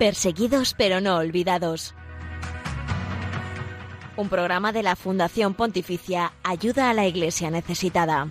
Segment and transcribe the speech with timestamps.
[0.00, 1.94] Perseguidos pero no olvidados.
[4.16, 8.30] Un programa de la Fundación Pontificia Ayuda a la Iglesia Necesitada.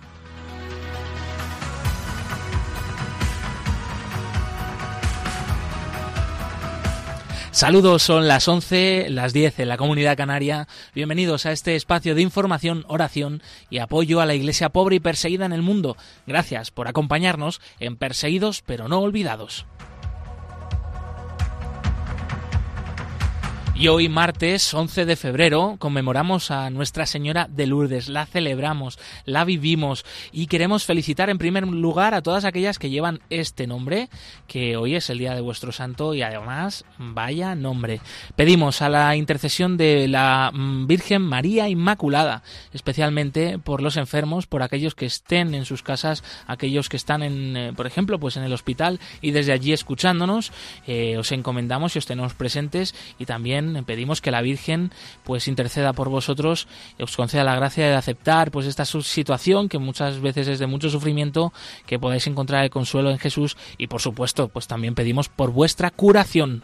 [7.51, 10.67] Saludos, son las 11, las 10 en la comunidad canaria.
[10.95, 15.45] Bienvenidos a este espacio de información, oración y apoyo a la iglesia pobre y perseguida
[15.45, 15.97] en el mundo.
[16.25, 19.67] Gracias por acompañarnos en Perseguidos pero no olvidados.
[23.79, 29.46] Y hoy, martes 11 de febrero, conmemoramos a Nuestra Señora de Lourdes, la celebramos, la
[29.46, 34.09] vivimos y queremos felicitar en primer lugar a todas aquellas que llevan este nombre,
[34.47, 38.02] que hoy es el día de vuestro santo y además, vaya nombre.
[38.36, 44.61] Pedimos a la intercesión de la mm, Virgen María Inmaculada, especialmente por los enfermos, por
[44.61, 48.44] aquellos que estén en sus casas, aquellos que están, en, eh, por ejemplo, pues en
[48.44, 50.52] el hospital y desde allí escuchándonos,
[50.86, 54.92] eh, os encomendamos y os tenemos presentes y también pedimos que la Virgen
[55.23, 56.67] pues interceda por vosotros,
[57.00, 60.89] os conceda la gracia de aceptar pues esta situación que muchas veces es de mucho
[60.89, 61.53] sufrimiento,
[61.86, 65.92] que podáis encontrar el consuelo en Jesús y por supuesto pues también pedimos por vuestra
[65.92, 66.64] curación.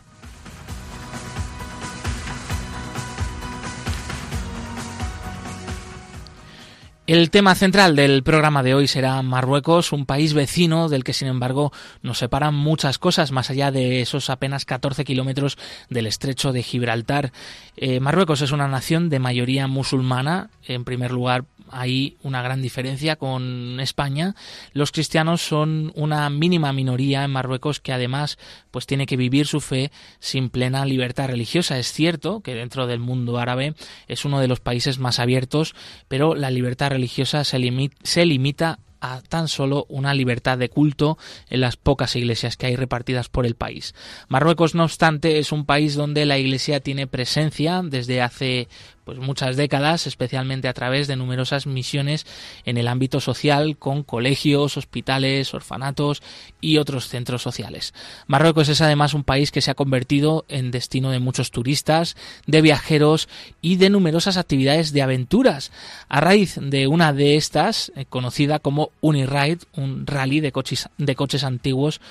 [7.08, 11.28] El tema central del programa de hoy será Marruecos, un país vecino del que sin
[11.28, 15.56] embargo nos separan muchas cosas más allá de esos apenas 14 kilómetros
[15.88, 17.32] del estrecho de Gibraltar.
[17.78, 23.16] Eh, Marruecos es una nación de mayoría musulmana, en primer lugar hay una gran diferencia
[23.16, 24.36] con España.
[24.74, 28.38] Los cristianos son una mínima minoría en Marruecos que además
[28.72, 31.78] pues tiene que vivir su fe sin plena libertad religiosa.
[31.80, 33.76] Es cierto que dentro del mundo árabe
[34.08, 35.76] es uno de los países más abiertos,
[36.08, 41.18] pero la libertad religiosa se, limita, a tan solo una libertad de culto
[41.50, 43.94] en las pocas iglesias que hay repartidas por el país.
[44.30, 48.68] Marruecos, no obstante, es un país donde la iglesia tiene presencia desde hace
[49.06, 52.26] pues muchas décadas, especialmente a través de numerosas misiones
[52.66, 56.22] en el ámbito social con colegios, hospitales, orfanatos
[56.60, 57.94] y otros centros sociales.
[58.28, 62.18] Marruecos es además un país que se ha convertido en destino de muchos turistas,
[62.48, 63.30] de viajeros
[63.62, 65.72] y de numerosas actividades de aventuras.
[66.10, 71.16] A raíz de una de estas, eh, conocida como Uniride, un rally de coches, de
[71.16, 72.02] coches antiguos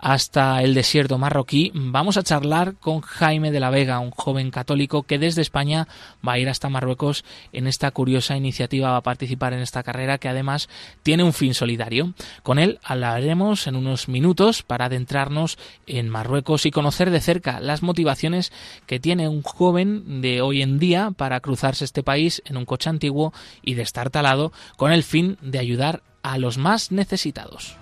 [0.00, 5.02] hasta el desierto marroquí, vamos a charlar con Jaime de la Vega, un joven católico
[5.02, 5.88] que desde España
[6.26, 10.18] va a ir hasta Marruecos en esta curiosa iniciativa, va a participar en esta carrera
[10.18, 10.68] que además
[11.02, 12.14] tiene un fin solidario.
[12.42, 17.82] Con él hablaremos en unos minutos para adentrarnos en Marruecos y conocer de cerca las
[17.82, 18.52] motivaciones
[18.86, 22.90] que tiene un joven de hoy en día para cruzarse este país en un coche
[22.90, 27.76] antiguo y de estar talado con el fin de ayudar a los más necesitados.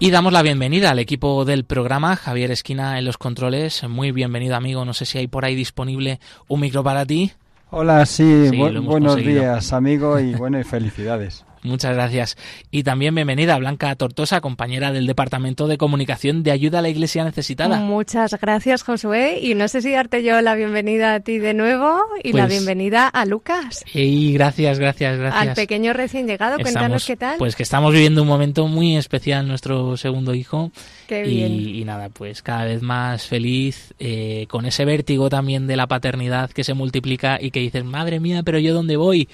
[0.00, 3.88] Y damos la bienvenida al equipo del programa, Javier Esquina en los controles.
[3.88, 4.84] Muy bienvenido, amigo.
[4.84, 7.32] No sé si hay por ahí disponible un micro para ti.
[7.70, 11.44] Hola, sí, buenos días, amigo, y bueno, y felicidades.
[11.64, 12.36] Muchas gracias.
[12.70, 17.24] Y también bienvenida Blanca Tortosa, compañera del Departamento de Comunicación de Ayuda a la Iglesia
[17.24, 17.78] Necesitada.
[17.78, 19.38] Muchas gracias, Josué.
[19.40, 22.50] Y no sé si darte yo la bienvenida a ti de nuevo y la pues
[22.50, 23.82] bienvenida a Lucas.
[23.94, 25.48] Y gracias, gracias, gracias.
[25.48, 27.38] Al pequeño recién llegado, cuéntanos qué tal.
[27.38, 30.70] Pues que estamos viviendo un momento muy especial, nuestro segundo hijo.
[31.06, 31.52] Qué bien.
[31.52, 36.50] Y, nada, pues cada vez más feliz, eh, con ese vértigo también de la paternidad
[36.50, 39.28] que se multiplica y que dices, madre mía, pero yo dónde voy.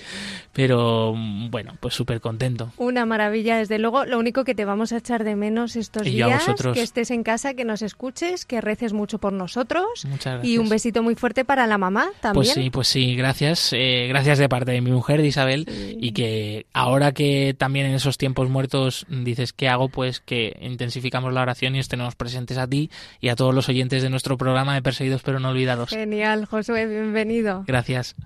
[0.52, 1.14] Pero
[1.48, 2.72] bueno, pues súper contento.
[2.76, 4.04] Una maravilla, desde luego.
[4.04, 6.44] Lo único que te vamos a echar de menos estos días,
[6.74, 10.04] que estés en casa, que nos escuches, que reces mucho por nosotros.
[10.08, 12.34] Muchas Y un besito muy fuerte para la mamá también.
[12.34, 13.72] Pues sí, pues sí, gracias.
[13.72, 15.66] Eh, gracias de parte de mi mujer, de Isabel,
[16.00, 19.88] y que ahora que también en esos tiempos muertos dices, ¿qué hago?
[19.88, 22.90] Pues que intensificamos la oración y estemos presentes a ti
[23.20, 25.90] y a todos los oyentes de nuestro programa de Perseguidos pero no olvidados.
[25.90, 27.64] Genial, Josué, bienvenido.
[27.66, 28.16] Gracias.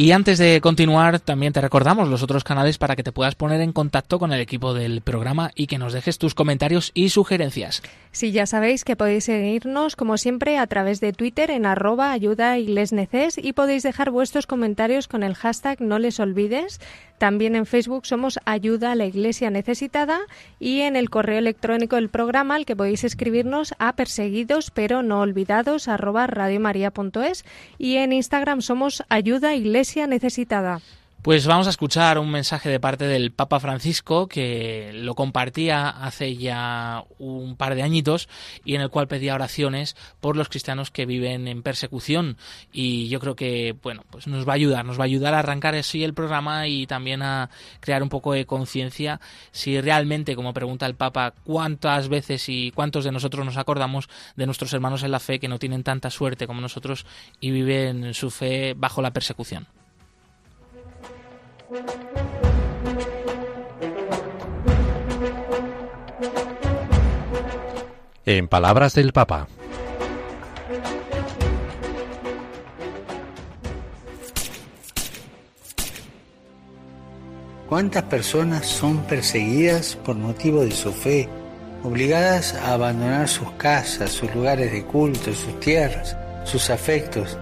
[0.00, 3.60] Y antes de continuar, también te recordamos los otros canales para que te puedas poner
[3.60, 7.82] en contacto con el equipo del programa y que nos dejes tus comentarios y sugerencias.
[8.12, 12.58] Sí, ya sabéis que podéis seguirnos, como siempre, a través de Twitter en arroba ayuda
[12.58, 16.80] y podéis dejar vuestros comentarios con el hashtag no les olvides.
[17.18, 20.18] También en Facebook somos Ayuda a la Iglesia Necesitada
[20.58, 25.20] y en el correo electrónico del programa al que podéis escribirnos a perseguidos pero no
[25.20, 27.44] olvidados arroba radiomaria.es
[27.78, 30.80] y en Instagram somos Ayuda Iglesia Necesitada.
[31.22, 36.38] Pues vamos a escuchar un mensaje de parte del Papa Francisco que lo compartía hace
[36.38, 38.26] ya un par de añitos
[38.64, 42.38] y en el cual pedía oraciones por los cristianos que viven en persecución
[42.72, 45.40] y yo creo que bueno pues nos va a ayudar nos va a ayudar a
[45.40, 47.50] arrancar así el programa y también a
[47.80, 49.20] crear un poco de conciencia
[49.52, 54.46] si realmente como pregunta el Papa cuántas veces y cuántos de nosotros nos acordamos de
[54.46, 57.04] nuestros hermanos en la fe que no tienen tanta suerte como nosotros
[57.40, 59.79] y viven su fe bajo la persecución.
[68.26, 69.46] En palabras del Papa.
[77.68, 81.28] ¿Cuántas personas son perseguidas por motivo de su fe,
[81.84, 87.38] obligadas a abandonar sus casas, sus lugares de culto, sus tierras, sus afectos?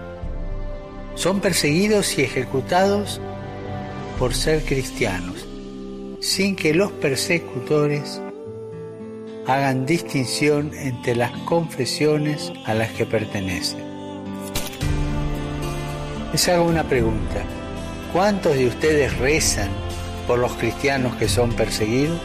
[1.15, 3.19] Son perseguidos y ejecutados
[4.19, 5.47] por ser cristianos,
[6.19, 8.21] sin que los persecutores
[9.47, 13.79] hagan distinción entre las confesiones a las que pertenecen.
[16.33, 17.43] Les hago una pregunta.
[18.11, 19.69] ¿Cuántos de ustedes rezan
[20.27, 22.19] por los cristianos que son perseguidos?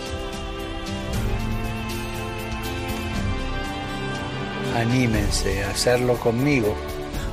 [4.76, 6.74] Anímense a hacerlo conmigo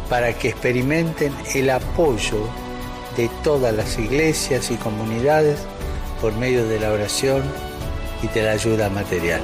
[0.08, 2.48] para que experimenten el apoyo
[3.18, 5.60] de todas las iglesias y comunidades
[6.22, 7.42] por medio de la oración
[8.22, 9.42] y de la ayuda material.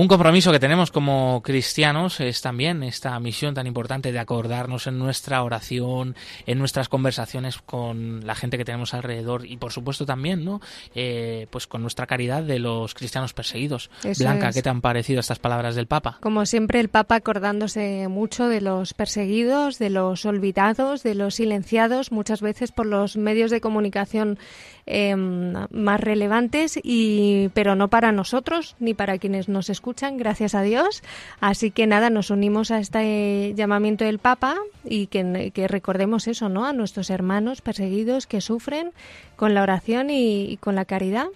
[0.00, 4.98] Un compromiso que tenemos como cristianos es también esta misión tan importante de acordarnos en
[4.98, 6.16] nuestra oración,
[6.46, 10.62] en nuestras conversaciones con la gente que tenemos alrededor y por supuesto también, ¿no?
[10.94, 13.90] Eh, pues con nuestra caridad de los cristianos perseguidos.
[14.18, 16.16] Blanca, ¿qué te han parecido estas palabras del Papa?
[16.22, 22.10] Como siempre, el Papa acordándose mucho de los perseguidos, de los olvidados, de los silenciados,
[22.10, 24.38] muchas veces por los medios de comunicación
[24.86, 30.62] Em, más relevantes, y, pero no para nosotros ni para quienes nos escuchan, gracias a
[30.62, 31.02] Dios.
[31.40, 36.64] Así que nada, nos unimos a este llamamiento del Papa y que, recordemos eso, ¿no?
[36.64, 38.92] A nuestros hermanos perseguidos que sufren
[39.36, 41.26] con la oración y, con la caridad.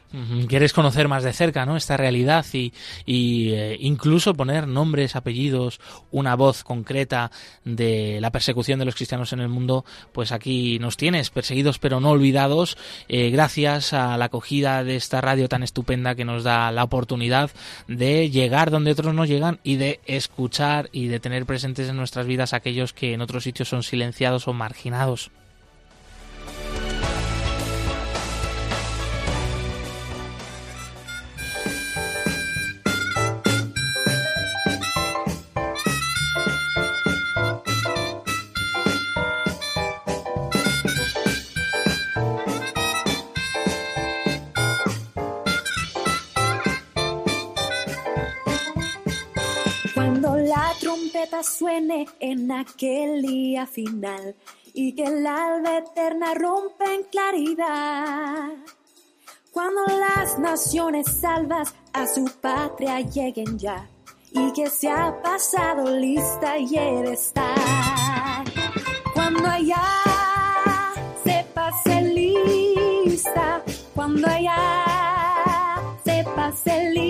[0.48, 1.76] Quieres conocer más de cerca ¿no?
[1.76, 2.72] esta realidad y,
[3.06, 5.80] eh, incluso poner nombres, apellidos,
[6.10, 7.30] una voz concreta
[7.64, 11.98] de la persecución de los cristianos en el mundo, pues aquí nos tienes, perseguidos pero
[11.98, 12.76] no olvidados,
[13.08, 17.50] eh, gracias a la acogida de esta radio tan estupenda que nos da la oportunidad
[17.88, 22.26] de llegar donde otros no llegan y de escuchar y de tener presentes en nuestras
[22.26, 25.32] vidas aquellos que en otros sitios son silenciados o marginados.
[51.44, 54.34] Suene en aquel día final
[54.72, 58.50] y que el alba eterna rompe en claridad.
[59.52, 63.88] Cuando las naciones salvas a su patria lleguen ya
[64.32, 68.44] y que se ha pasado lista y de estar.
[69.12, 69.84] Cuando allá
[71.22, 73.62] se pase lista,
[73.94, 77.03] cuando allá se pase lista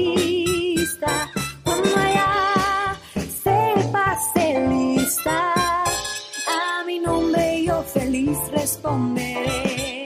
[8.34, 10.04] feliz responderé.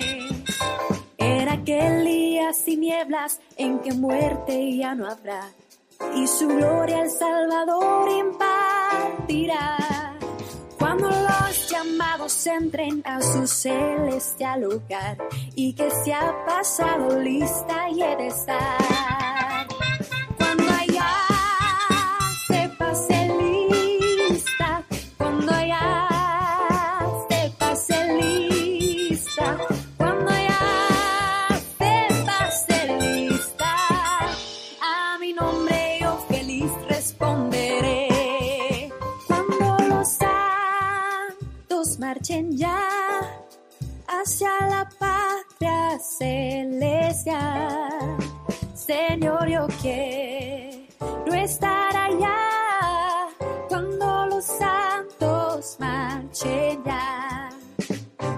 [1.17, 5.49] Era aquel día sin nieblas en que muerte ya no habrá
[6.15, 9.77] y su gloria el Salvador impartirá.
[10.79, 15.19] Cuando los llamados entren a su celestial lugar
[15.57, 19.18] y que se ha pasado lista y he de estar.
[45.99, 47.39] Celestial.
[48.75, 53.29] Señor, yo quiero estar allá
[53.69, 57.49] cuando los santos marchen ya.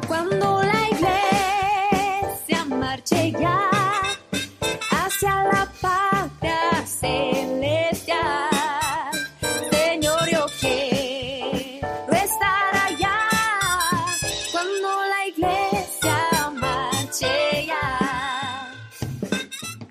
[0.08, 3.32] Cuando la iglesia marche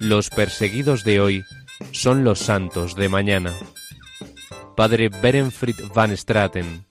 [0.09, 1.45] Los perseguidos de hoy
[1.91, 3.53] son los santos de mañana.
[4.75, 6.83] Padre Berenfried van Straten,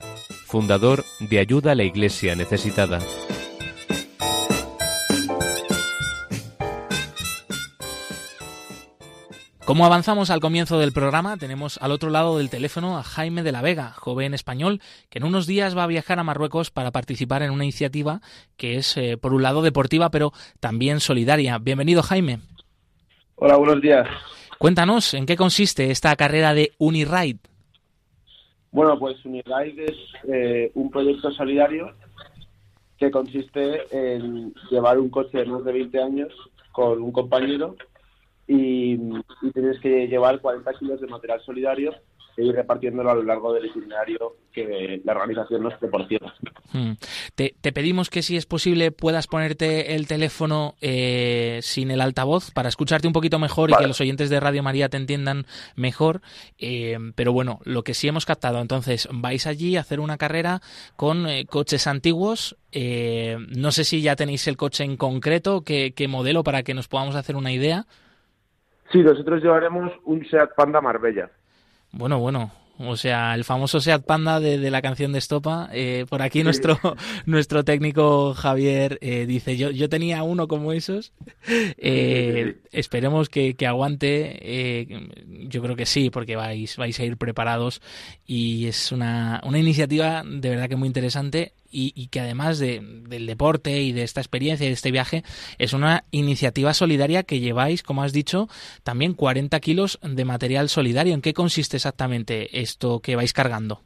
[0.46, 3.00] fundador de Ayuda a la Iglesia Necesitada.
[9.64, 13.50] Como avanzamos al comienzo del programa, tenemos al otro lado del teléfono a Jaime de
[13.50, 17.42] la Vega, joven español, que en unos días va a viajar a Marruecos para participar
[17.42, 18.20] en una iniciativa
[18.56, 21.58] que es, eh, por un lado, deportiva, pero también solidaria.
[21.58, 22.38] Bienvenido, Jaime.
[23.40, 24.04] Hola, buenos días.
[24.58, 27.38] Cuéntanos, ¿en qué consiste esta carrera de Uniride?
[28.72, 29.96] Bueno, pues Uniride es
[30.28, 31.92] eh, un proyecto solidario
[32.98, 36.34] que consiste en llevar un coche de más de 20 años
[36.72, 37.76] con un compañero
[38.48, 41.94] y, y tienes que llevar 40 kilos de material solidario
[42.38, 46.32] e ir repartiéndolo a lo largo del itinerario que la organización nos proporciona.
[46.72, 46.92] Hmm.
[47.34, 52.68] Te, pedimos que si es posible puedas ponerte el teléfono eh, sin el altavoz para
[52.68, 56.20] escucharte un poquito mejor y que los oyentes de Radio María te entiendan mejor.
[56.58, 60.60] Eh, pero bueno, lo que sí hemos captado, entonces vais allí a hacer una carrera
[60.94, 62.56] con eh, coches antiguos.
[62.72, 66.86] no sé si ya tenéis el coche en concreto, qué, qué modelo para que nos
[66.86, 67.86] podamos hacer una idea.
[68.92, 71.30] Sí, nosotros llevaremos un Seat Panda Marbella.
[71.92, 75.68] Bueno, bueno, o sea, el famoso Seat Panda de, la canción de Estopa.
[75.72, 76.78] Eh, por aquí nuestro,
[77.26, 81.12] nuestro técnico Javier eh, dice, yo, yo tenía uno como esos.
[81.48, 84.86] Eh, esperemos que, que aguante.
[85.48, 87.82] yo creo que sí, porque vais, vais a ir preparados
[88.26, 93.26] y es una, una iniciativa de verdad que muy interesante y, que además de, del
[93.26, 95.22] deporte y de esta experiencia y de este viaje,
[95.58, 98.48] es una iniciativa solidaria que lleváis, como has dicho,
[98.82, 101.14] también 40 kilos de material solidario.
[101.14, 103.80] ¿En qué consiste exactamente esto que vais cargando?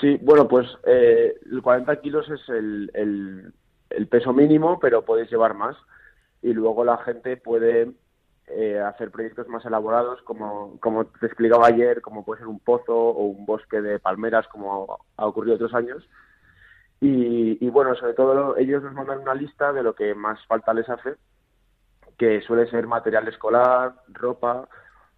[0.00, 5.76] Sí, bueno, pues eh, 40 kilos es el, el, peso mínimo, pero podéis llevar más.
[6.40, 7.90] Y luego la gente puede
[8.46, 12.94] eh, hacer proyectos más elaborados, como, como te explicaba ayer, como puede ser un pozo
[12.94, 16.04] o un bosque de palmeras, como ha ocurrido otros años
[17.00, 20.88] y, bueno, sobre todo ellos nos mandan una lista de lo que más falta les
[20.88, 21.14] hace,
[22.16, 24.68] que suele ser material escolar, ropa,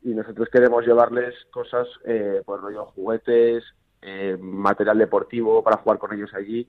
[0.02, 3.64] y nosotros queremos llevarles cosas, eh, pues rollo juguetes,
[4.02, 6.68] eh, material deportivo para jugar con ellos allí,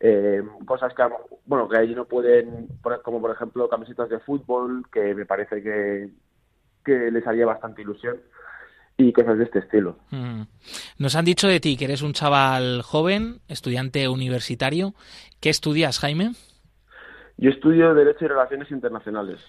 [0.00, 1.02] eh, cosas que,
[1.46, 2.68] bueno, que allí no pueden,
[3.02, 6.10] como por ejemplo camisetas de fútbol, que me parece que,
[6.84, 8.20] que les haría bastante ilusión
[9.08, 9.96] y cosas de este estilo.
[10.10, 10.42] Mm.
[10.98, 14.94] Nos han dicho de ti que eres un chaval joven, estudiante universitario.
[15.40, 16.32] ¿Qué estudias, Jaime?
[17.36, 19.40] Yo estudio Derecho y Relaciones Internacionales.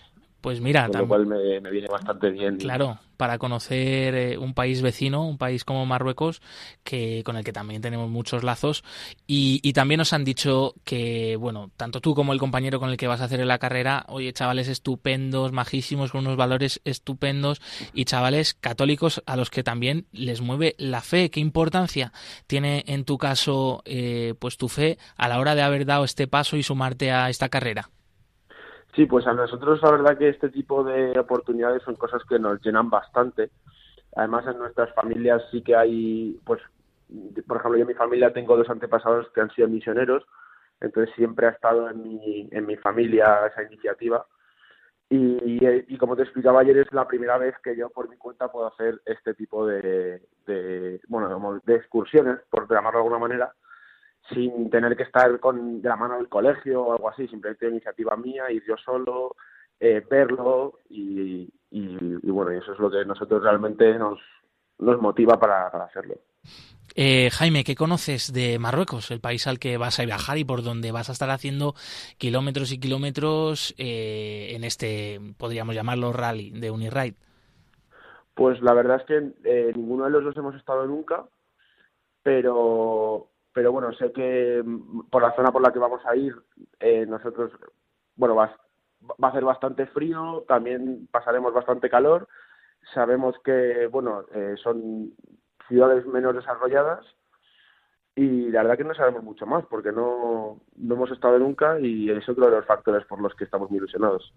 [0.41, 2.57] Pues mira, con lo cual me, viene bastante bien.
[2.57, 6.41] Claro, para conocer eh, un país vecino, un país como Marruecos,
[6.83, 8.83] que con el que también tenemos muchos lazos.
[9.27, 13.05] Y, también nos han dicho que, bueno, tanto tú como el compañero con el que
[13.05, 17.61] vas a hacer la carrera, oye, chavales estupendos, majísimos, con unos valores estupendos,
[17.93, 21.29] y chavales católicos a los que también les mueve la fe.
[21.29, 22.11] ¿Qué importancia
[22.47, 26.27] tiene en tu caso, eh, pues tu fe a la hora de haber dado este
[26.27, 27.91] paso y sumarte a esta carrera?
[28.95, 32.61] Sí, pues a nosotros la verdad que este tipo de oportunidades son cosas que nos
[32.61, 33.49] llenan bastante.
[34.15, 36.61] Además en nuestras familias sí que hay, pues,
[37.47, 40.25] por ejemplo, yo en mi familia tengo dos antepasados que han sido misioneros,
[40.81, 44.25] entonces siempre ha estado en mi, en mi familia esa iniciativa.
[45.09, 45.59] Y,
[45.93, 48.67] y, como te explicaba ayer, es la primera vez que yo por mi cuenta puedo
[48.67, 53.53] hacer este tipo de, de bueno, de excursiones, por llamarlo de alguna manera,
[54.29, 58.15] sin tener que estar con de la mano del colegio o algo así, simplemente iniciativa
[58.15, 59.35] mía, ir yo solo,
[59.83, 64.19] eh, verlo y, bueno, eso es lo que nosotros realmente nos,
[64.77, 66.15] nos motiva para, hacerlo.
[66.93, 70.61] Eh, Jaime, ¿qué conoces de Marruecos, el país al que vas a viajar y por
[70.61, 71.73] donde vas a estar haciendo
[72.17, 77.15] kilómetros y kilómetros eh, en este, podríamos llamarlo, rally de Uniride?
[78.35, 81.23] Pues la verdad es que ninguno de los dos hemos estado nunca,
[82.21, 86.35] pero pero bueno, sé que mm, por la zona por la que vamos a ir,
[86.79, 87.51] eh, nosotros,
[88.15, 88.55] bueno, va,
[89.23, 92.27] va a ser bastante frío, también pasaremos bastante calor.
[92.93, 95.13] Sabemos que, bueno, eh, son
[95.67, 97.05] ciudades menos desarrolladas
[98.15, 102.09] y la verdad que no sabemos mucho más porque no, no hemos estado nunca y
[102.09, 104.33] es otro de los factores por los que estamos muy ilusionados.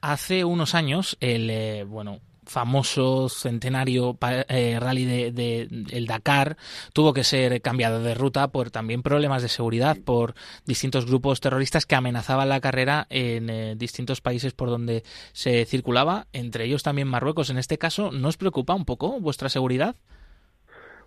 [0.00, 4.16] Hace unos años, el, eh, bueno, famoso centenario
[4.48, 6.56] eh, rally de, el Dakar
[6.92, 11.86] tuvo que ser cambiado de ruta por también problemas de seguridad por distintos grupos terroristas
[11.86, 15.02] que amenazaban la carrera en eh, distintos países por donde
[15.32, 17.50] se circulaba, entre ellos también Marruecos.
[17.50, 19.94] En este caso, ¿no os preocupa un poco vuestra seguridad?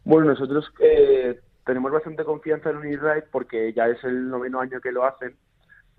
[0.03, 4.91] Bueno, nosotros eh, tenemos bastante confianza en Uniride porque ya es el noveno año que
[4.91, 5.36] lo hacen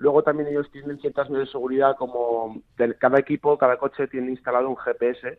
[0.03, 2.61] Luego también ellos tienen ciertas medidas de seguridad como
[2.99, 5.39] cada equipo, cada coche tiene instalado un GPS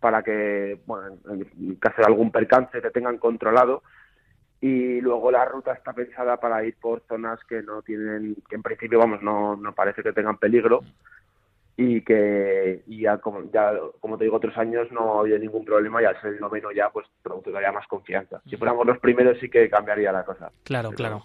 [0.00, 3.82] para que, bueno, en caso de algún percance te tengan controlado.
[4.62, 8.62] Y luego la ruta está pensada para ir por zonas que no tienen, que en
[8.62, 10.80] principio, vamos, no, no parece que tengan peligro
[11.80, 16.06] y que ya como, ya como te digo otros años no había ningún problema y
[16.06, 17.06] al ser el noveno ya pues
[17.52, 21.24] daría más confianza si fuéramos los primeros sí que cambiaría la cosa claro claro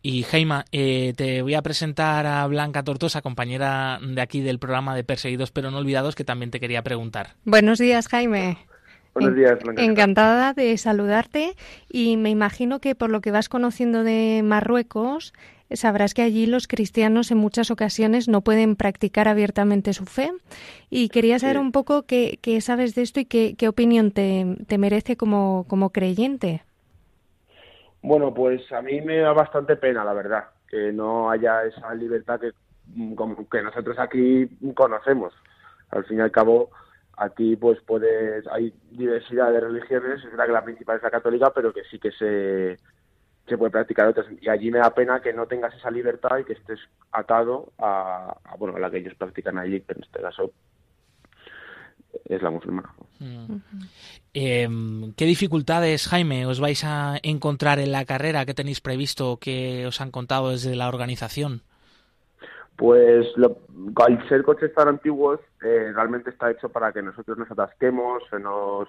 [0.00, 4.96] y Jaima, eh, te voy a presentar a Blanca Tortosa, compañera de aquí del programa
[4.96, 7.34] de Perseguidos pero no olvidados, que también te quería preguntar.
[7.44, 8.56] Buenos días, Jaime.
[9.12, 9.82] Buenos días, Blanca.
[9.82, 11.56] Encantada de saludarte
[11.90, 15.34] y me imagino que por lo que vas conociendo de Marruecos,
[15.72, 20.32] sabrás que allí los cristianos en muchas ocasiones no pueden practicar abiertamente su fe.
[20.88, 25.64] Y quería saber un poco qué, sabes de esto y qué, opinión te, merece como,
[25.68, 26.62] como creyente.
[28.02, 32.40] Bueno, pues a mí me da bastante pena, la verdad, que no haya esa libertad
[32.40, 32.52] que,
[33.50, 35.34] que nosotros aquí conocemos.
[35.90, 36.70] Al fin y al cabo,
[37.16, 41.52] aquí pues puedes, hay diversidad de religiones, es verdad que la principal es la católica,
[41.54, 42.78] pero que sí que se
[43.50, 44.26] se puede practicar otras.
[44.40, 46.78] Y allí me da pena que no tengas esa libertad y que estés
[47.12, 50.52] atado a, bueno, a la que ellos practican allí, que en este caso
[52.24, 52.90] es la musulmana.
[53.18, 53.56] Mm.
[54.32, 59.86] Em, ¿Qué dificultades, Jaime, os vais a encontrar en la carrera que tenéis previsto, que
[59.86, 61.62] os han contado desde la organización?
[62.76, 63.58] Pues lo,
[63.96, 68.38] al ser coches tan antiguos, eh, realmente está hecho para que nosotros nos atasquemos, se
[68.38, 68.88] nos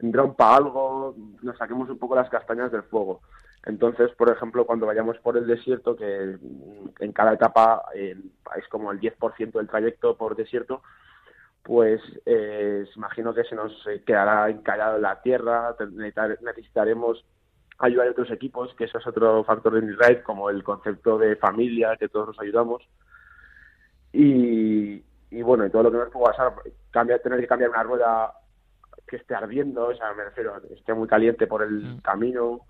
[0.00, 3.20] rompa algo, nos saquemos un poco las castañas del fuego.
[3.66, 6.38] Entonces, por ejemplo, cuando vayamos por el desierto, que
[7.00, 10.82] en cada etapa es como el 10% del trayecto por desierto,
[11.64, 13.72] pues eh, imagino que se nos
[14.06, 15.74] quedará encallado en la tierra,
[16.40, 17.24] necesitaremos
[17.78, 21.34] ayuda de otros equipos, que eso es otro factor de mi como el concepto de
[21.34, 22.88] familia, que todos nos ayudamos.
[24.12, 25.02] Y,
[25.42, 26.54] bueno, y todo lo que nos puede pasar,
[26.92, 28.32] cambiar, tener que cambiar una rueda
[29.08, 32.00] que esté ardiendo, o sea, me refiero, esté muy caliente por el mm.
[32.00, 32.60] camino,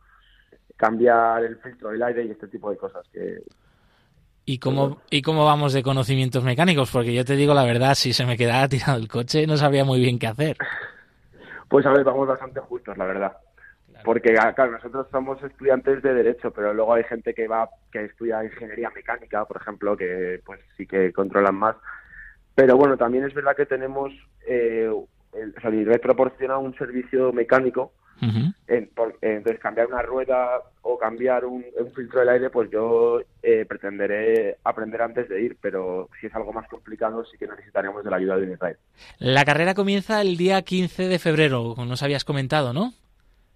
[0.77, 3.43] cambiar el filtro del aire y este tipo de cosas que
[4.49, 6.89] ¿Y cómo, ¿Y cómo vamos de conocimientos mecánicos?
[6.93, 9.85] Porque yo te digo la verdad, si se me quedara tirado el coche no sabría
[9.85, 10.57] muy bien qué hacer.
[11.69, 13.37] Pues a ver, vamos bastante justos, la verdad.
[14.05, 18.05] Porque, ah, claro, nosotros somos estudiantes de Derecho, pero luego hay gente que va, que
[18.05, 21.75] estudia Ingeniería Mecánica, por ejemplo, que pues sí que controlan más.
[22.55, 24.13] Pero bueno, también es verdad que tenemos,
[24.47, 24.89] eh,
[25.33, 27.95] el, o sea, proporciona un servicio mecánico
[28.67, 35.03] entonces, cambiar una rueda o cambiar un, filtro del aire, pues yo eh, pretenderé aprender
[35.03, 38.37] antes de ir, pero si es algo más complicado, sí que necesitaremos de la ayuda
[38.37, 38.77] de Israel.
[39.19, 42.93] La carrera comienza el día 15 de febrero, como nos habías comentado, ¿no?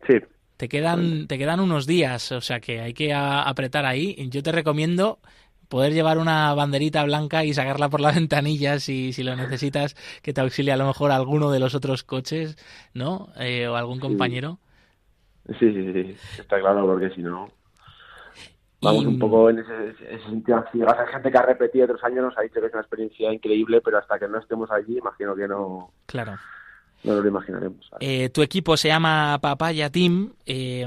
[0.07, 0.19] Sí.
[0.57, 4.29] Te quedan, te quedan unos días, o sea que hay que apretar ahí.
[4.29, 5.19] Yo te recomiendo
[5.71, 10.35] poder llevar una banderita blanca y sacarla por la ventanilla si, si lo necesitas, que
[10.35, 12.59] te auxilie a lo mejor alguno de los otros coches,
[12.93, 13.29] ¿no?
[13.39, 14.59] Eh, o algún compañero.
[15.59, 17.49] Sí, sí, sí, está claro, porque si no...
[18.83, 19.95] Vamos un poco en ese,
[20.27, 20.65] sentido.
[20.73, 23.83] hay gente que ha repetido otros años, nos ha dicho que es una experiencia increíble,
[23.83, 25.93] pero hasta que no estemos allí, imagino que no.
[26.07, 26.37] Claro.
[27.03, 27.91] No lo imaginaremos.
[28.01, 30.35] Eh, tu equipo se llama Papaya Team.
[30.45, 30.87] Eh,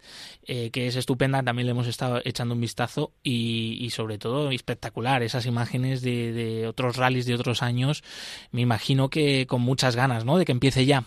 [0.46, 1.42] que es estupenda.
[1.42, 6.96] También le hemos estado echando un vistazo y, sobre todo espectacular esas imágenes de, otros
[6.96, 8.02] rallies de otros años.
[8.52, 10.38] Me imagino que con muchas ganas, ¿no?
[10.38, 11.04] De que empiece ya.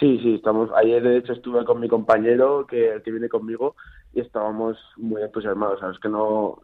[0.00, 0.70] Sí, sí, estamos.
[0.74, 3.76] Ayer de hecho estuve con mi compañero que que viene conmigo
[4.12, 5.80] y estábamos muy entusiasmados.
[5.80, 6.60] Sabes que no,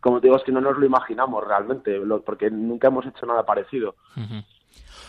[0.00, 3.44] como te digo, es que no nos lo imaginamos realmente, porque nunca hemos hecho nada
[3.44, 3.94] parecido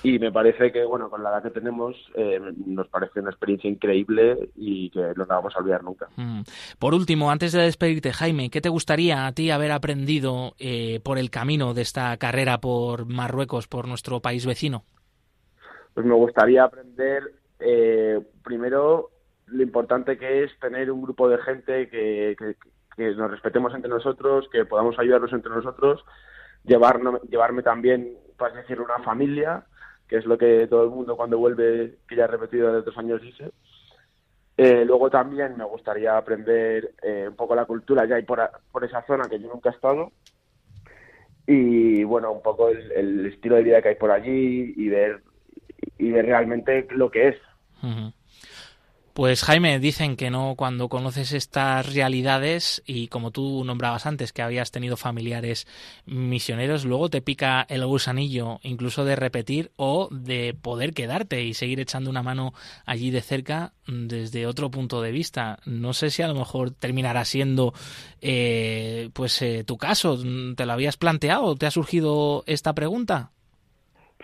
[0.03, 3.69] y me parece que, bueno, con la edad que tenemos, eh, nos parece una experiencia
[3.69, 6.09] increíble y que no la vamos a olvidar nunca.
[6.17, 6.41] Mm.
[6.77, 11.17] Por último, antes de despedirte, Jaime, ¿qué te gustaría a ti haber aprendido eh, por
[11.17, 14.83] el camino de esta carrera por Marruecos, por nuestro país vecino?
[15.93, 17.23] Pues me gustaría aprender,
[17.61, 19.09] eh, primero,
[19.45, 22.35] lo importante que es tener un grupo de gente que,
[22.97, 26.03] que, nos respetemos entre nosotros, que podamos ayudarnos entre nosotros,
[26.65, 29.65] llevarnos, llevarme también, para decir, una familia
[30.07, 32.97] que es lo que todo el mundo cuando vuelve, que ya ha repetido de otros
[32.97, 33.51] años, dice.
[34.55, 38.39] Eh, luego también me gustaría aprender eh, un poco la cultura ya hay por,
[38.83, 40.11] esa zona que yo nunca he estado.
[41.47, 45.23] Y bueno, un poco el, estilo de vida que hay por allí y ver
[45.97, 47.37] y de realmente lo que es.
[49.13, 54.41] Pues Jaime, dicen que no cuando conoces estas realidades y como tú nombrabas antes que
[54.41, 55.67] habías tenido familiares
[56.07, 61.79] misioneros, luego te pica el gusanillo incluso de repetir o de poder quedarte y seguir
[61.79, 62.53] echando una mano
[62.87, 65.59] allí de cerca desde otro punto de vista.
[65.67, 67.73] No sé si a lo mejor terminará siendo
[68.19, 70.17] eh, pues eh, tu caso.
[70.57, 71.55] ¿Te lo habías planteado?
[71.55, 73.29] ¿Te ha surgido esta pregunta?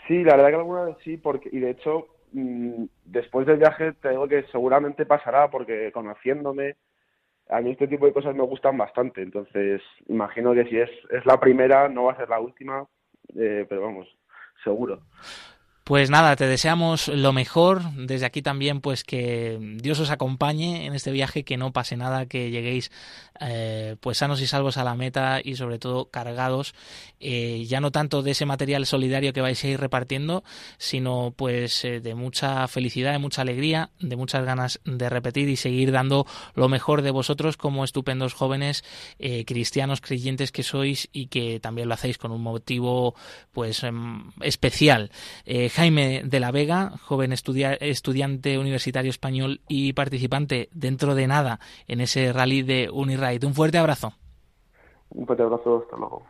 [0.08, 3.94] Sí, la verdad que alguna vez sí, porque y de hecho Mm, después del viaje
[3.94, 6.76] te digo que seguramente pasará porque conociéndome,
[7.50, 9.22] a mí este tipo de cosas me gustan bastante.
[9.22, 12.86] Entonces, imagino que si es, es la primera, no va a ser la última,
[13.36, 14.08] eh, pero vamos,
[14.63, 15.02] seguro.
[15.89, 17.82] Pues nada, te deseamos lo mejor.
[17.95, 22.28] Desde aquí también, pues que Dios os acompañe en este viaje, que no pase nada,
[22.28, 22.91] que lleguéis
[23.41, 26.75] eh, pues sanos y salvos a la meta y sobre todo cargados,
[27.21, 30.43] eh, ya no tanto de ese material solidario que vais a ir repartiendo,
[30.78, 35.56] sino pues eh, de mucha felicidad, de mucha alegría, de muchas ganas de repetir y
[35.56, 38.84] seguir dando lo mejor de vosotros como estupendos jóvenes
[39.45, 43.15] cristianos creyentes que sois y que también lo hacéis con un motivo
[43.52, 45.12] pues em, especial.
[45.80, 52.34] Jaime de la Vega, joven estudiante universitario español y participante dentro de nada en ese
[52.34, 54.12] rally de Unirra un fuerte abrazo.
[55.12, 56.24] Un fuerte abrazo, hasta luego.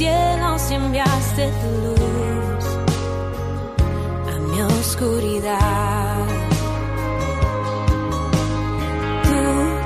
[0.00, 2.06] Y enviaste tu luz
[4.86, 6.26] oscuridad.
[9.24, 9.42] Tú,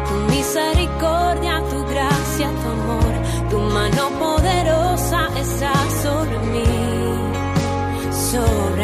[0.09, 3.13] tu misericordia, tu gracia, tu amor,
[3.51, 6.71] tu mano poderosa está sobre mí,
[8.31, 8.80] sobre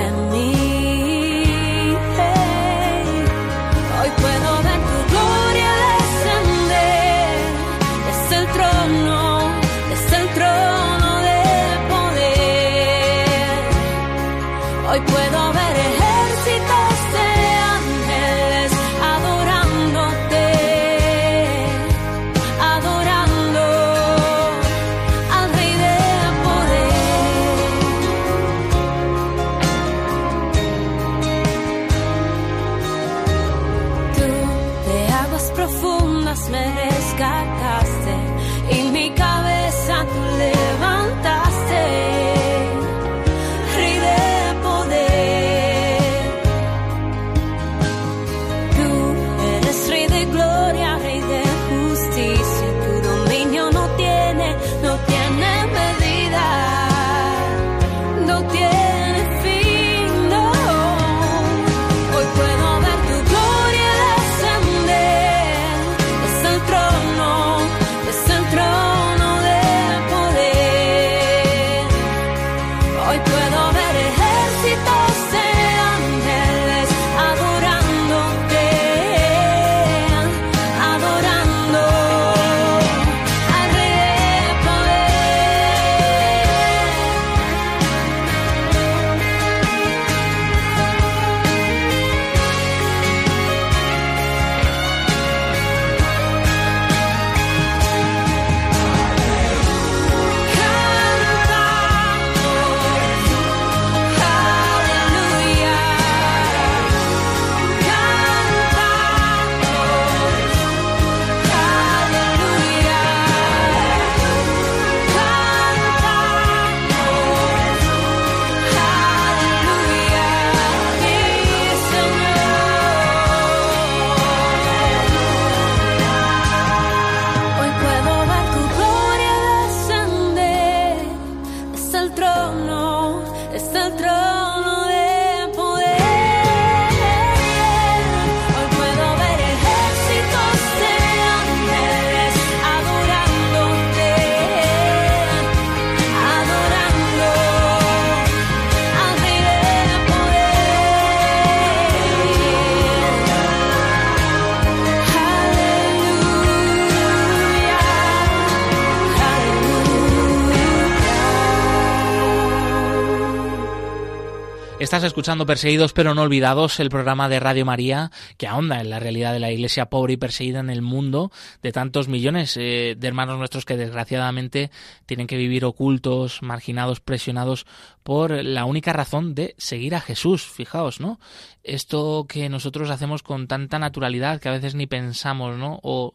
[164.97, 168.99] Estás escuchando Perseguidos pero no olvidados, el programa de Radio María que ahonda en la
[168.99, 171.31] realidad de la iglesia pobre y perseguida en el mundo
[171.63, 174.71] de tantos millones eh, de hermanos nuestros que desgraciadamente
[175.05, 177.67] tienen que vivir ocultos, marginados, presionados
[178.03, 180.47] por la única razón de seguir a Jesús.
[180.47, 181.21] Fijaos, ¿no?
[181.67, 185.81] Esto que nosotros hacemos con tanta naturalidad que a veces ni pensamos, ¿no?
[185.83, 186.15] O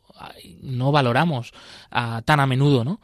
[0.61, 1.51] no valoramos
[1.89, 3.01] tan a menudo, ¿no?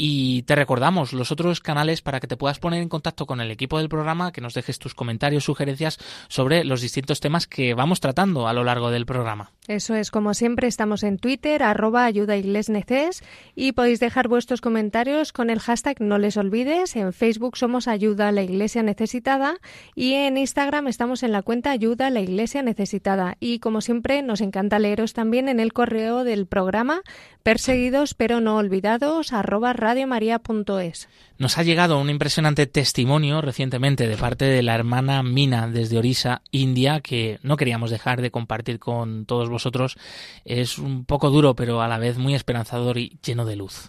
[0.00, 3.50] Y te recordamos los otros canales para que te puedas poner en contacto con el
[3.50, 7.98] equipo del programa, que nos dejes tus comentarios, sugerencias sobre los distintos temas que vamos
[7.98, 9.50] tratando a lo largo del programa.
[9.66, 15.50] Eso es, como siempre, estamos en Twitter, arroba ayuda y podéis dejar vuestros comentarios con
[15.50, 16.94] el hashtag no les olvides.
[16.94, 19.56] En Facebook somos ayuda a la iglesia necesitada
[19.96, 23.36] y en Instagram estamos en la cuenta ayuda la iglesia necesitada.
[23.40, 27.02] Y como siempre, nos encanta leeros también en el correo del programa
[27.42, 31.08] perseguidos pero no olvidados arroba radiomaria.es.
[31.38, 36.42] Nos ha llegado un impresionante testimonio recientemente de parte de la hermana Mina desde Orisa,
[36.50, 39.96] India, que no queríamos dejar de compartir con todos vosotros.
[40.44, 43.88] Es un poco duro, pero a la vez muy esperanzador y lleno de luz.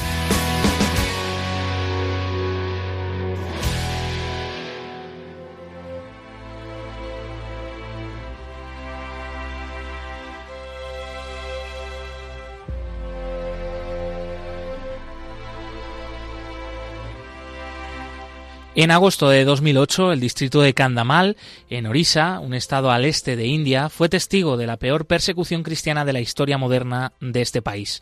[18.81, 21.37] En agosto de 2008, el distrito de Kandamal,
[21.69, 26.03] en Orissa, un estado al este de India, fue testigo de la peor persecución cristiana
[26.03, 28.01] de la historia moderna de este país.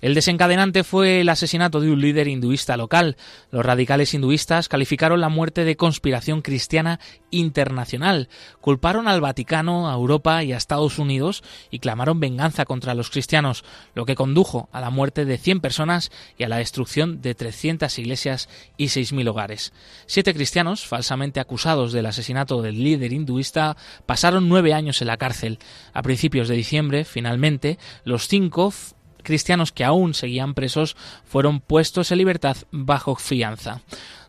[0.00, 3.16] El desencadenante fue el asesinato de un líder hinduista local.
[3.50, 8.28] Los radicales hinduistas calificaron la muerte de conspiración cristiana internacional,
[8.60, 13.64] culparon al Vaticano, a Europa y a Estados Unidos y clamaron venganza contra los cristianos,
[13.94, 17.98] lo que condujo a la muerte de 100 personas y a la destrucción de 300
[17.98, 19.72] iglesias y 6.000 hogares.
[20.06, 25.58] Siete cristianos, falsamente acusados del asesinato del líder hinduista, pasaron nueve años en la cárcel.
[25.92, 28.72] A principios de diciembre, finalmente, los cinco
[29.22, 33.82] cristianos que aún seguían presos fueron puestos en libertad bajo fianza.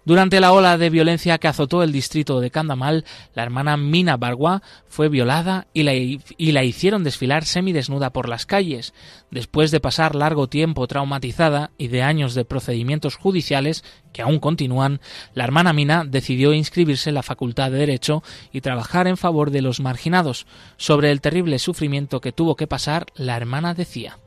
[0.04, 4.64] Durante la ola de violencia que azotó el distrito de Kandamal, la hermana Mina Barwa
[4.88, 8.96] fue violada y la, y la, hicieron desfilar semidesnuda por las calles.
[9.30, 15.02] Después de pasar largo tiempo traumatizada y de años de procedimientos judiciales que aún continúan,
[15.36, 19.62] la hermana Mina decidió inscribirse en la Facultad de Derecho y trabajar en favor de
[19.62, 20.48] los marginados.
[20.78, 24.18] Sobre el terrible sufrimiento que tuvo que pasar, la hermana decía.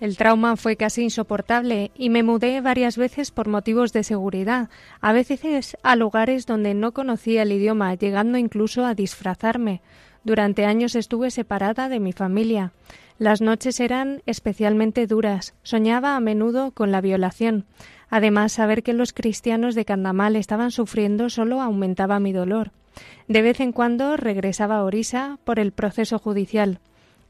[0.00, 4.70] El trauma fue casi insoportable y me mudé varias veces por motivos de seguridad,
[5.02, 9.82] a veces a lugares donde no conocía el idioma, llegando incluso a disfrazarme.
[10.24, 12.72] Durante años estuve separada de mi familia.
[13.18, 15.52] Las noches eran especialmente duras.
[15.62, 17.66] Soñaba a menudo con la violación.
[18.08, 22.72] Además, saber que los cristianos de Candamal estaban sufriendo solo aumentaba mi dolor.
[23.28, 26.80] De vez en cuando regresaba a Orisa por el proceso judicial.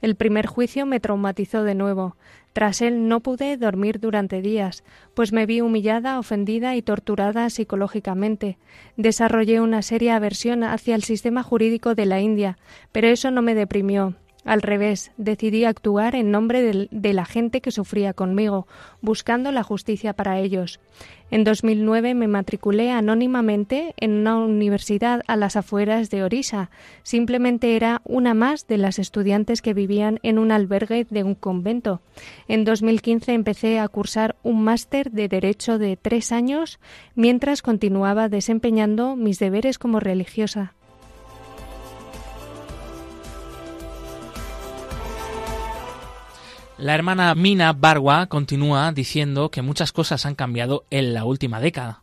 [0.00, 2.16] El primer juicio me traumatizó de nuevo.
[2.53, 4.83] Tras él no pude dormir durante días,
[5.15, 8.59] pues me vi humillada, ofendida y torturada psicológicamente.
[8.97, 12.59] Desarrollé una seria aversión hacia el sistema jurídico de la India,
[12.91, 14.17] pero eso no me deprimió.
[14.44, 18.66] Al revés, decidí actuar en nombre de, la gente que sufría conmigo,
[19.03, 20.81] buscando la justicia para ellos.
[21.31, 26.70] En 2009 me matriculé anónimamente en una universidad a las afueras de Orisa.
[27.03, 32.00] Simplemente era una más de las estudiantes que vivían en un albergue de un convento.
[32.48, 36.81] En 2015 empecé a cursar un máster de Derecho de tres años
[37.14, 40.74] mientras continuaba desempeñando mis deberes como religiosa.
[46.81, 52.01] La hermana Mina Barwa continúa diciendo que muchas cosas han cambiado en la última década.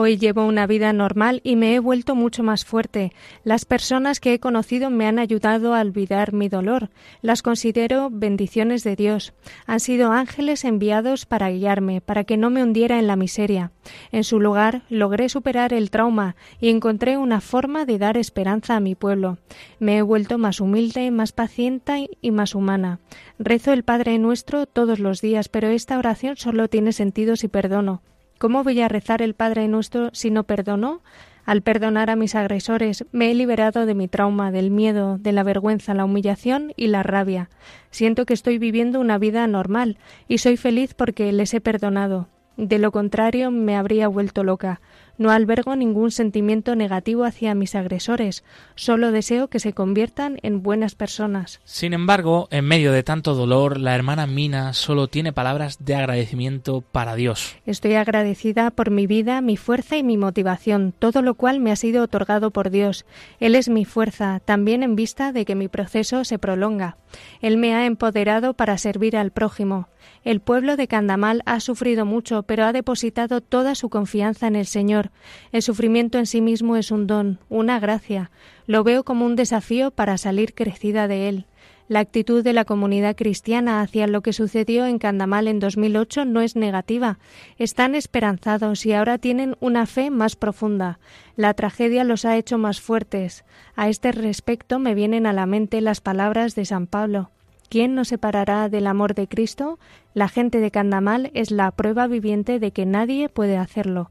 [0.00, 3.12] Hoy llevo una vida normal y me he vuelto mucho más fuerte.
[3.42, 6.90] Las personas que he conocido me han ayudado a olvidar mi dolor.
[7.20, 9.32] Las considero bendiciones de Dios.
[9.66, 13.72] Han sido ángeles enviados para guiarme, para que no me hundiera en la miseria.
[14.12, 18.80] En su lugar, logré superar el trauma y encontré una forma de dar esperanza a
[18.80, 19.38] mi pueblo.
[19.80, 23.00] Me he vuelto más humilde, más paciente y más humana.
[23.40, 28.00] Rezo el Padre Nuestro todos los días, pero esta oración solo tiene sentido si perdono.
[28.38, 31.02] ¿Cómo voy a rezar el Padre Nuestro si no perdono?
[31.44, 35.42] Al perdonar a mis agresores, me he liberado de mi trauma, del miedo, de la
[35.42, 37.50] vergüenza, la humillación y la rabia.
[37.90, 39.98] Siento que estoy viviendo una vida normal
[40.28, 42.28] y soy feliz porque les he perdonado.
[42.56, 44.80] De lo contrario, me habría vuelto loca.
[45.18, 48.44] No albergo ningún sentimiento negativo hacia mis agresores,
[48.76, 51.60] solo deseo que se conviertan en buenas personas.
[51.64, 56.80] Sin embargo, en medio de tanto dolor, la hermana Mina solo tiene palabras de agradecimiento
[56.80, 57.56] para Dios.
[57.66, 61.76] Estoy agradecida por mi vida, mi fuerza y mi motivación, todo lo cual me ha
[61.76, 63.04] sido otorgado por Dios.
[63.40, 66.96] Él es mi fuerza, también en vista de que mi proceso se prolonga.
[67.40, 69.88] Él me ha empoderado para servir al prójimo.
[70.24, 74.66] El pueblo de Candamal ha sufrido mucho, pero ha depositado toda su confianza en el
[74.66, 75.07] Señor.
[75.52, 78.30] El sufrimiento en sí mismo es un don, una gracia.
[78.66, 81.46] Lo veo como un desafío para salir crecida de él.
[81.88, 86.42] La actitud de la comunidad cristiana hacia lo que sucedió en Candamal en 2008 no
[86.42, 87.18] es negativa.
[87.56, 90.98] Están esperanzados y ahora tienen una fe más profunda.
[91.34, 93.46] La tragedia los ha hecho más fuertes.
[93.74, 97.30] A este respecto me vienen a la mente las palabras de San Pablo.
[97.70, 99.78] ¿Quién nos separará del amor de Cristo?
[100.12, 104.10] La gente de Candamal es la prueba viviente de que nadie puede hacerlo.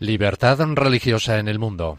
[0.00, 1.98] Libertad religiosa en el mundo.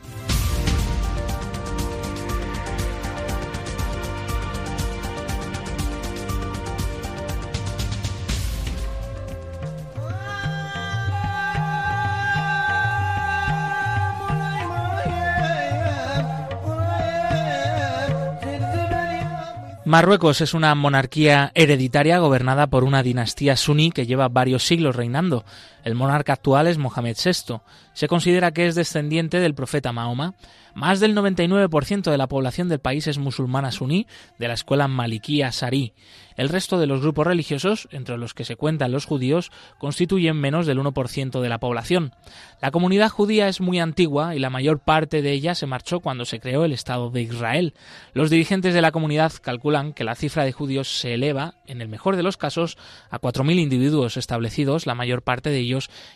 [19.90, 25.46] Marruecos es una monarquía hereditaria gobernada por una dinastía suní que lleva varios siglos reinando.
[25.84, 27.62] El monarca actual es Mohamed VI.
[27.94, 30.36] Se considera que es descendiente del profeta Mahoma.
[30.76, 35.42] Más del 99% de la población del país es musulmana suní de la escuela Malikí
[35.42, 35.94] Asari.
[36.40, 40.66] El resto de los grupos religiosos, entre los que se cuentan los judíos, constituyen menos
[40.66, 42.14] del 1% de la población.
[42.62, 46.24] La comunidad judía es muy antigua y la mayor parte de ella se marchó cuando
[46.24, 47.74] se creó el Estado de Israel.
[48.14, 51.90] Los dirigentes de la comunidad calculan que la cifra de judíos se eleva, en el
[51.90, 52.78] mejor de los casos,
[53.10, 55.66] a 4.000 individuos establecidos, la mayor parte de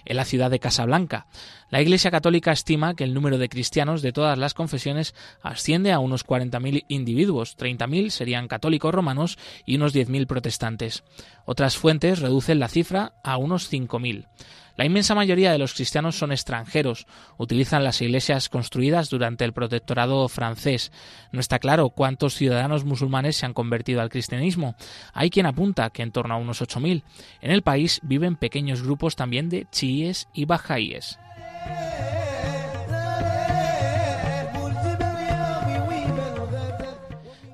[0.06, 1.28] en la ciudad de Casablanca.
[1.70, 6.00] La Iglesia Católica estima que el número de cristianos de todas las confesiones asciende a
[6.00, 11.04] unos 40.000 individuos, 30.000 serían católicos romanos y unos 10.000 protestantes.
[11.46, 14.28] Otras fuentes reducen la cifra a unos 5.000.
[14.76, 17.06] La inmensa mayoría de los cristianos son extranjeros,
[17.38, 20.92] utilizan las iglesias construidas durante el protectorado francés.
[21.32, 24.76] No está claro cuántos ciudadanos musulmanes se han convertido al cristianismo.
[25.14, 27.04] Hay quien apunta que en torno a unos 8.000.
[27.42, 31.20] En el país viven pequeños grupos también de chiíes y bajáíes.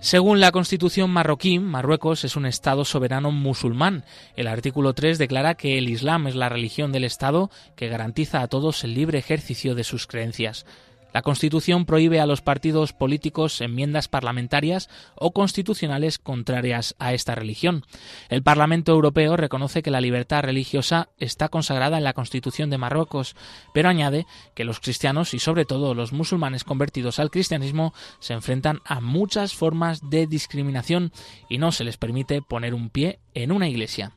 [0.01, 4.05] Según la Constitución marroquí, Marruecos es un Estado soberano musulmán.
[4.38, 8.47] El artículo 3 declara que el Islam es la religión del Estado que garantiza a
[8.47, 10.65] todos el libre ejercicio de sus creencias.
[11.13, 17.85] La Constitución prohíbe a los partidos políticos enmiendas parlamentarias o constitucionales contrarias a esta religión.
[18.29, 23.35] El Parlamento Europeo reconoce que la libertad religiosa está consagrada en la Constitución de Marruecos,
[23.73, 28.79] pero añade que los cristianos y sobre todo los musulmanes convertidos al cristianismo se enfrentan
[28.85, 31.11] a muchas formas de discriminación
[31.49, 34.13] y no se les permite poner un pie en una iglesia.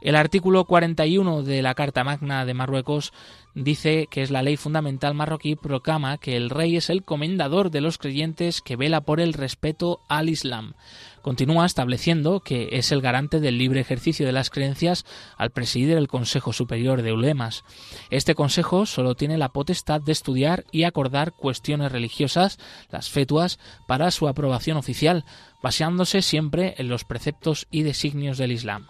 [0.00, 3.12] El artículo 41 de la Carta Magna de Marruecos
[3.54, 7.82] dice que es la ley fundamental marroquí, proclama que el rey es el comendador de
[7.82, 10.72] los creyentes que vela por el respeto al Islam.
[11.20, 15.04] Continúa estableciendo que es el garante del libre ejercicio de las creencias
[15.36, 17.62] al presidir el Consejo Superior de Ulemas.
[18.08, 22.58] Este consejo solo tiene la potestad de estudiar y acordar cuestiones religiosas,
[22.90, 25.26] las fetuas, para su aprobación oficial,
[25.62, 28.86] basándose siempre en los preceptos y designios del Islam.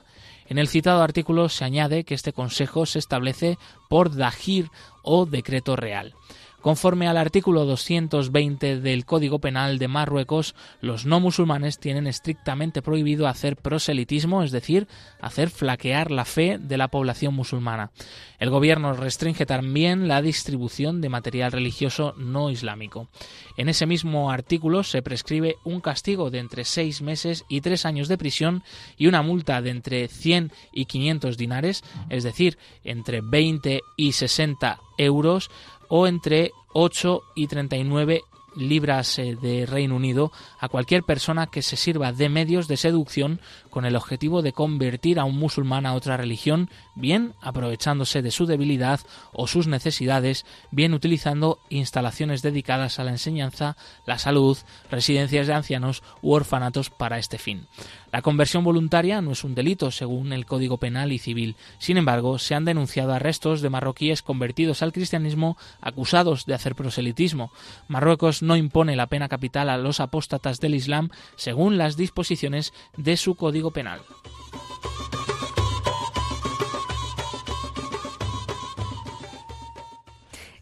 [0.50, 3.56] En el citado artículo se añade que este Consejo se establece
[3.88, 4.68] por Dajir
[5.04, 6.12] o decreto real.
[6.60, 13.26] Conforme al artículo 220 del Código Penal de Marruecos, los no musulmanes tienen estrictamente prohibido
[13.26, 14.86] hacer proselitismo, es decir,
[15.22, 17.92] hacer flaquear la fe de la población musulmana.
[18.38, 23.08] El gobierno restringe también la distribución de material religioso no islámico.
[23.56, 28.08] En ese mismo artículo se prescribe un castigo de entre seis meses y tres años
[28.08, 28.62] de prisión
[28.98, 34.78] y una multa de entre 100 y 500 dinares, es decir, entre 20 y 60
[34.98, 35.50] euros
[35.90, 38.22] o entre 8 y 39
[38.56, 43.40] libras eh, de Reino Unido a cualquier persona que se sirva de medios de seducción
[43.70, 48.46] con el objetivo de convertir a un musulmán a otra religión, bien aprovechándose de su
[48.46, 49.00] debilidad
[49.32, 53.76] o sus necesidades, bien utilizando instalaciones dedicadas a la enseñanza,
[54.06, 54.58] la salud,
[54.90, 57.66] residencias de ancianos u orfanatos para este fin.
[58.12, 61.56] La conversión voluntaria no es un delito según el Código Penal y Civil.
[61.78, 67.52] Sin embargo, se han denunciado arrestos de marroquíes convertidos al cristianismo acusados de hacer proselitismo.
[67.88, 73.16] Marruecos no impone la pena capital a los apóstatas del Islam según las disposiciones de
[73.16, 74.00] su Código Penal.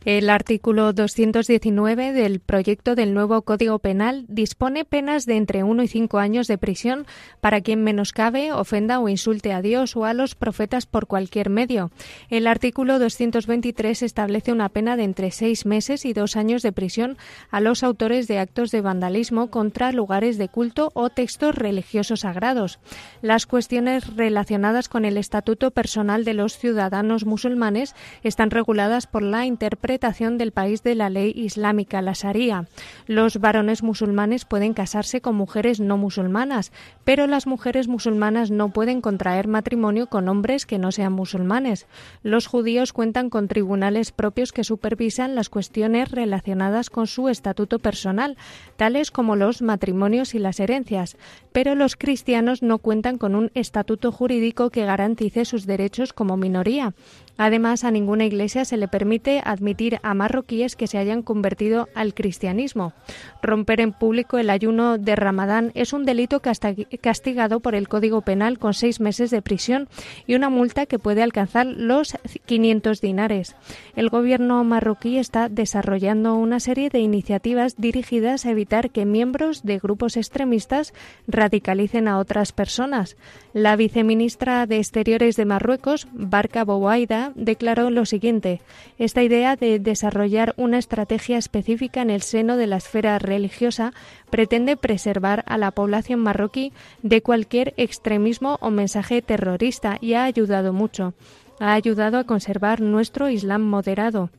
[0.09, 5.89] El artículo 219 del proyecto del nuevo Código Penal dispone penas de entre uno y
[5.89, 7.07] cinco años de prisión
[7.43, 11.91] para quien menoscabe, ofenda o insulte a Dios o a los profetas por cualquier medio.
[12.31, 17.19] El artículo 223 establece una pena de entre seis meses y dos años de prisión
[17.51, 22.79] a los autores de actos de vandalismo contra lugares de culto o textos religiosos sagrados.
[23.21, 29.45] Las cuestiones relacionadas con el estatuto personal de los ciudadanos musulmanes están reguladas por la
[29.45, 32.67] interpretación del país de la ley islámica, la Sharia.
[33.07, 36.73] Los varones musulmanes pueden casarse con mujeres no musulmanas,
[37.05, 41.87] pero las mujeres musulmanas no pueden contraer matrimonio con hombres que no sean musulmanes.
[42.23, 48.37] Los judíos cuentan con tribunales propios que supervisan las cuestiones relacionadas con su estatuto personal,
[48.77, 51.17] tales como los matrimonios y las herencias,
[51.53, 56.95] pero los cristianos no cuentan con un estatuto jurídico que garantice sus derechos como minoría.
[57.39, 62.13] Además, a ninguna iglesia se le permite admitir a marroquíes que se hayan convertido al
[62.13, 62.93] cristianismo.
[63.41, 68.59] Romper en público el ayuno de Ramadán es un delito castigado por el Código Penal
[68.59, 69.89] con seis meses de prisión
[70.27, 73.55] y una multa que puede alcanzar los 500 dinares.
[73.95, 79.79] El gobierno marroquí está desarrollando una serie de iniciativas dirigidas a evitar que miembros de
[79.79, 80.93] grupos extremistas
[81.29, 83.17] radicalicen a otras personas.
[83.53, 88.61] La viceministra de Exteriores de Marruecos, Barca Bouaida, declaró lo siguiente.
[88.99, 93.93] Esta idea de desarrollar una estrategia específica en el seno de la esfera religiosa
[94.31, 96.73] pretende preservar a la población marroquí
[97.03, 101.15] de cualquier extremismo o mensaje terrorista y ha ayudado mucho.
[101.61, 104.31] Ha ayudado a conservar nuestro Islam moderado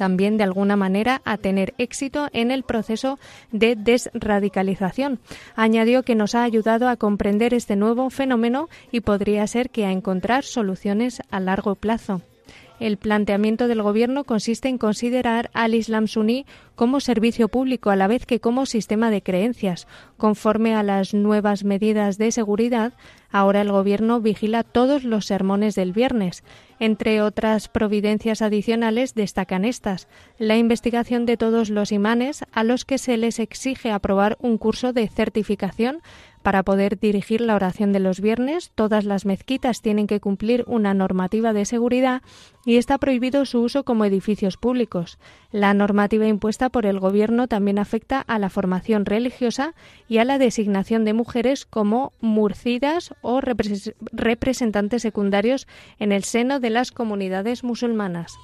[0.00, 3.18] también de alguna manera a tener éxito en el proceso
[3.52, 5.18] de desradicalización.
[5.56, 9.92] Añadió que nos ha ayudado a comprender este nuevo fenómeno y podría ser que a
[9.92, 12.22] encontrar soluciones a largo plazo.
[12.80, 18.08] El planteamiento del Gobierno consiste en considerar al Islam suní como servicio público a la
[18.08, 19.86] vez que como sistema de creencias.
[20.16, 22.94] Conforme a las nuevas medidas de seguridad,
[23.30, 26.42] ahora el Gobierno vigila todos los sermones del viernes.
[26.78, 30.08] Entre otras providencias adicionales destacan estas
[30.38, 34.94] la investigación de todos los imanes a los que se les exige aprobar un curso
[34.94, 36.00] de certificación
[36.42, 40.94] para poder dirigir la oración de los viernes, todas las mezquitas tienen que cumplir una
[40.94, 42.22] normativa de seguridad
[42.64, 45.18] y está prohibido su uso como edificios públicos.
[45.52, 49.74] La normativa impuesta por el Gobierno también afecta a la formación religiosa
[50.08, 55.66] y a la designación de mujeres como murcidas o representantes secundarios
[55.98, 58.34] en el seno de las comunidades musulmanas.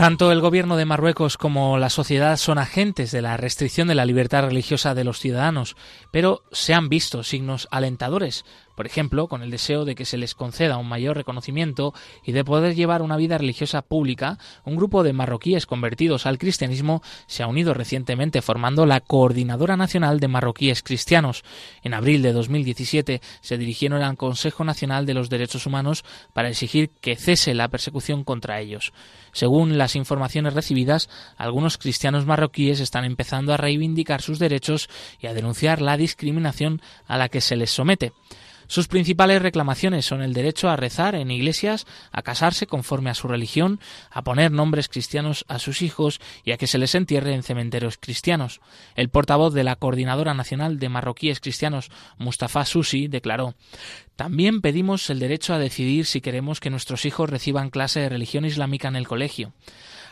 [0.00, 4.06] Tanto el gobierno de Marruecos como la sociedad son agentes de la restricción de la
[4.06, 5.76] libertad religiosa de los ciudadanos,
[6.10, 8.46] pero se han visto signos alentadores
[8.80, 11.92] por ejemplo, con el deseo de que se les conceda un mayor reconocimiento
[12.24, 17.02] y de poder llevar una vida religiosa pública, un grupo de marroquíes convertidos al cristianismo
[17.26, 21.44] se ha unido recientemente formando la Coordinadora Nacional de Marroquíes Cristianos.
[21.82, 26.02] En abril de 2017 se dirigieron al Consejo Nacional de los Derechos Humanos
[26.32, 28.94] para exigir que cese la persecución contra ellos.
[29.32, 34.88] Según las informaciones recibidas, algunos cristianos marroquíes están empezando a reivindicar sus derechos
[35.20, 38.14] y a denunciar la discriminación a la que se les somete.
[38.70, 43.26] Sus principales reclamaciones son el derecho a rezar en iglesias, a casarse conforme a su
[43.26, 43.80] religión,
[44.12, 47.98] a poner nombres cristianos a sus hijos y a que se les entierre en cementerios
[47.98, 48.60] cristianos.
[48.94, 53.56] El portavoz de la Coordinadora Nacional de Marroquíes Cristianos, Mustafa Susi, declaró
[54.14, 58.44] También pedimos el derecho a decidir si queremos que nuestros hijos reciban clase de religión
[58.44, 59.52] islámica en el colegio.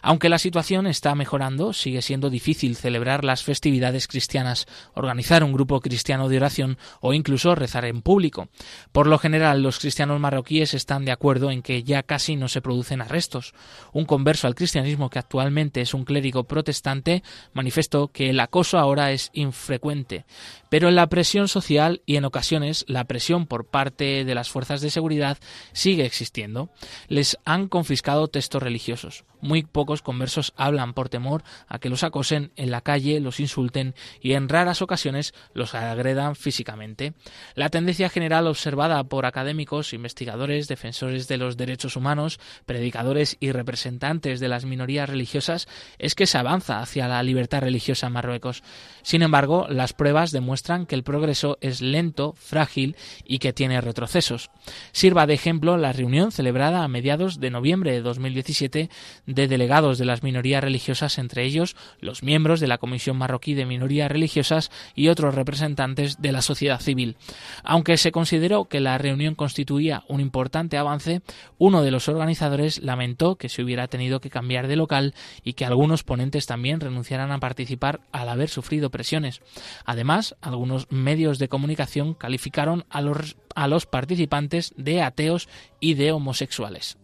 [0.02, 5.80] Aunque la situación está mejorando, sigue siendo difícil celebrar las festividades cristianas, organizar un grupo
[5.80, 8.48] cristiano de oración o incluso rezar en público.
[8.92, 12.60] Por lo general, los cristianos marroquíes están de acuerdo en que ya casi no se
[12.60, 13.54] producen arrestos.
[13.92, 17.22] Un converso al cristianismo que actualmente es un clérigo protestante
[17.52, 20.24] manifestó que el acoso ahora es infrecuente,
[20.68, 24.90] pero la presión social y en ocasiones la presión por parte de las fuerzas de
[24.90, 25.38] seguridad
[25.72, 26.70] sigue existiendo.
[27.08, 29.24] Les han confiscado textos religiosos.
[29.40, 33.94] Muy pocos conversos hablan por temor a que los acosen en la calle, los insulten
[34.20, 37.14] y en raras ocasiones los agredan físicamente.
[37.54, 44.40] La tendencia general observada por académicos, investigadores, defensores de los derechos humanos, predicadores y representantes
[44.40, 45.68] de las minorías religiosas
[45.98, 48.62] es que se avanza hacia la libertad religiosa en Marruecos.
[49.02, 54.50] Sin embargo, las pruebas demuestran que el progreso es lento, frágil y que tiene retrocesos.
[54.92, 58.90] Sirva de ejemplo la reunión celebrada a mediados de noviembre de 2017
[59.28, 63.66] de delegados de las minorías religiosas, entre ellos los miembros de la Comisión Marroquí de
[63.66, 67.16] Minorías Religiosas y otros representantes de la sociedad civil.
[67.62, 71.20] Aunque se consideró que la reunión constituía un importante avance,
[71.58, 75.14] uno de los organizadores lamentó que se hubiera tenido que cambiar de local
[75.44, 79.42] y que algunos ponentes también renunciaran a participar al haber sufrido presiones.
[79.84, 85.50] Además, algunos medios de comunicación calificaron a los, a los participantes de ateos
[85.80, 86.96] y de homosexuales.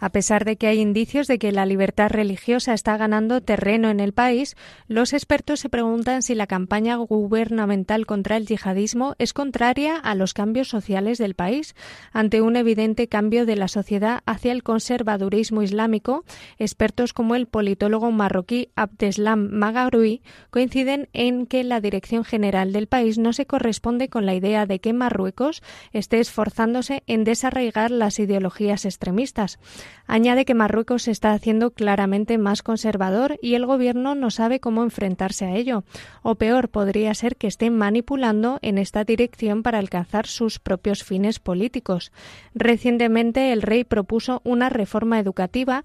[0.00, 3.98] A pesar de que hay indicios de que la libertad religiosa está ganando terreno en
[3.98, 9.96] el país, los expertos se preguntan si la campaña gubernamental contra el yihadismo es contraria
[9.96, 11.74] a los cambios sociales del país.
[12.12, 16.24] Ante un evidente cambio de la sociedad hacia el conservadurismo islámico,
[16.58, 23.18] expertos como el politólogo marroquí Abdeslam Magaroui coinciden en que la dirección general del país
[23.18, 28.84] no se corresponde con la idea de que Marruecos esté esforzándose en desarraigar las ideologías
[28.84, 29.58] extremistas.
[30.06, 34.82] Añade que Marruecos se está haciendo claramente más conservador y el gobierno no sabe cómo
[34.82, 35.84] enfrentarse a ello.
[36.22, 41.38] O peor, podría ser que esté manipulando en esta dirección para alcanzar sus propios fines
[41.38, 42.12] políticos.
[42.54, 45.84] Recientemente el rey propuso una reforma educativa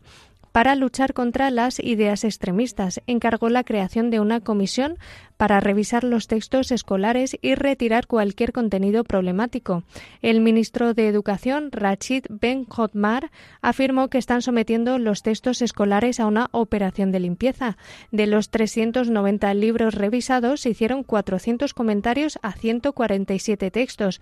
[0.54, 3.02] para luchar contra las ideas extremistas.
[3.08, 4.98] Encargó la creación de una comisión
[5.36, 9.84] para revisar los textos escolares y retirar cualquier contenido problemático.
[10.22, 13.32] El ministro de Educación, Rachid Ben Hotmar,
[13.62, 17.76] afirmó que están sometiendo los textos escolares a una operación de limpieza.
[18.12, 24.22] De los 390 libros revisados, se hicieron 400 comentarios a 147 textos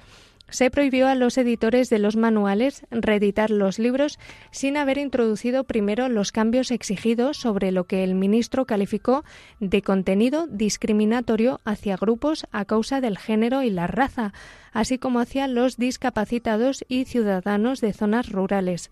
[0.51, 4.19] se prohibió a los editores de los manuales reeditar los libros
[4.51, 9.23] sin haber introducido primero los cambios exigidos sobre lo que el ministro calificó
[9.59, 14.33] de contenido discriminatorio hacia grupos a causa del género y la raza,
[14.73, 18.91] así como hacia los discapacitados y ciudadanos de zonas rurales.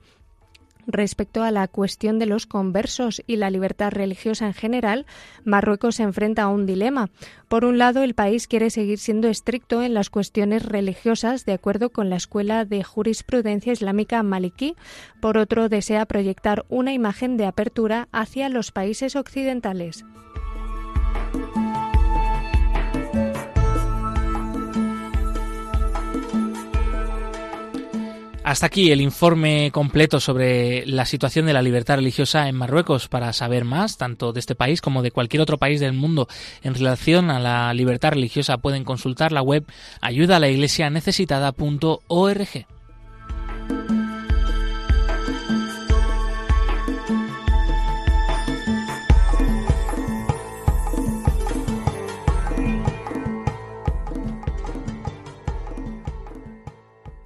[0.91, 5.05] Respecto a la cuestión de los conversos y la libertad religiosa en general,
[5.45, 7.11] Marruecos se enfrenta a un dilema.
[7.47, 11.91] Por un lado, el país quiere seguir siendo estricto en las cuestiones religiosas de acuerdo
[11.91, 14.75] con la Escuela de Jurisprudencia Islámica Maliki.
[15.21, 20.05] Por otro, desea proyectar una imagen de apertura hacia los países occidentales.
[28.49, 33.07] Hasta aquí el informe completo sobre la situación de la libertad religiosa en Marruecos.
[33.07, 36.27] Para saber más, tanto de este país como de cualquier otro país del mundo
[36.63, 39.65] en relación a la libertad religiosa, pueden consultar la web
[40.01, 40.39] ayuda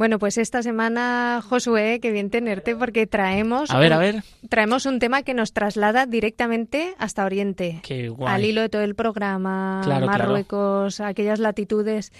[0.00, 4.22] Bueno, pues esta semana, Josué, qué bien tenerte porque traemos, a ver, a ver.
[4.48, 7.80] traemos un tema que nos traslada directamente hasta Oriente.
[7.82, 8.34] Qué guay.
[8.34, 12.14] Al hilo de todo el programa, Marruecos, aquellas latitudes.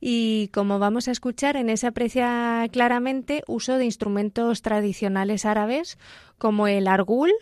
[0.00, 5.98] Y como vamos a escuchar, en ese aprecia claramente uso de instrumentos tradicionales árabes
[6.38, 7.32] como el argul,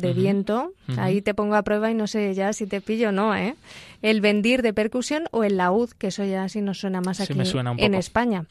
[0.00, 0.72] de viento.
[0.96, 3.54] Ahí te pongo a prueba y no sé ya si te pillo o no, ¿eh?
[4.00, 7.38] El bendir de percusión o el laúd, que eso ya sí nos suena más aquí
[7.78, 8.46] en España.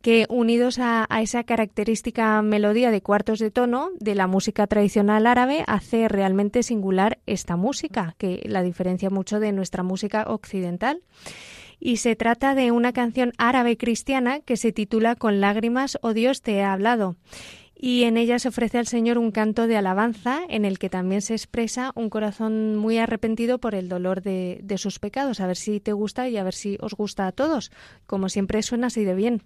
[0.00, 5.64] Que unidos a, esa característica melodía de cuartos de tono de la música tradicional árabe,
[5.66, 11.02] hace realmente singular esta música, que la diferencia mucho de nuestra música occidental
[11.84, 16.40] y se trata de una canción árabe cristiana que se titula Con lágrimas, oh Dios,
[16.40, 17.16] te he hablado
[17.84, 21.20] y en ella se ofrece al Señor un canto de alabanza en el que también
[21.20, 25.40] se expresa un corazón muy arrepentido por el dolor de, de sus pecados.
[25.40, 27.72] A ver si te gusta y a ver si os gusta a todos.
[28.06, 29.42] Como siempre suena así de bien.